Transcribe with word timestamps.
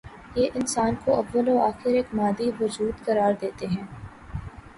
یہ 0.35 0.49
انسان 0.55 0.95
کو 1.03 1.09
اوّ 1.15 1.41
ل 1.45 1.47
و 1.49 1.57
آخر 1.61 1.89
ایک 1.97 2.07
مادی 2.15 2.47
وجود 2.59 2.95
قرار 3.05 3.33
دیتے 3.41 3.65
ہیں۔ 3.67 3.85